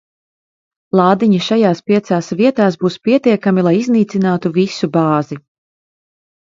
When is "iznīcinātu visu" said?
3.85-4.95